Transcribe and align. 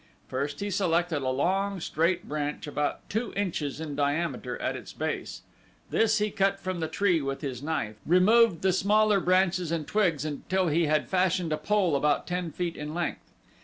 First 0.27 0.61
he 0.61 0.71
selected 0.71 1.21
a 1.21 1.29
long, 1.29 1.79
straight 1.79 2.27
branch 2.27 2.65
about 2.65 3.07
two 3.07 3.33
inches 3.35 3.79
in 3.79 3.95
diameter 3.95 4.59
at 4.59 4.75
its 4.75 4.93
base. 4.93 5.43
This 5.91 6.17
he 6.17 6.31
cut 6.31 6.59
from 6.59 6.79
the 6.79 6.87
tree 6.87 7.21
with 7.21 7.41
his 7.41 7.61
knife, 7.61 7.97
removed 8.03 8.63
the 8.63 8.73
smaller 8.73 9.19
branches 9.19 9.71
and 9.71 9.85
twigs 9.85 10.25
until 10.25 10.69
he 10.69 10.87
had 10.87 11.07
fashioned 11.07 11.53
a 11.53 11.57
pole 11.57 11.95
about 11.95 12.25
ten 12.25 12.49
feet 12.49 12.75
in 12.75 12.95
length. 12.95 13.31